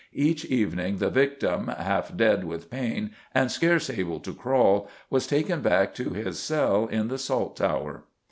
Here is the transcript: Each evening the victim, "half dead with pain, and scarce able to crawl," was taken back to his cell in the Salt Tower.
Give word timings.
Each 0.15 0.45
evening 0.45 0.97
the 0.97 1.11
victim, 1.11 1.67
"half 1.67 2.17
dead 2.17 2.43
with 2.43 2.71
pain, 2.71 3.11
and 3.35 3.51
scarce 3.51 3.87
able 3.87 4.19
to 4.21 4.33
crawl," 4.33 4.89
was 5.11 5.27
taken 5.27 5.61
back 5.61 5.93
to 5.93 6.09
his 6.09 6.39
cell 6.39 6.87
in 6.87 7.07
the 7.07 7.19
Salt 7.19 7.55
Tower. 7.57 8.05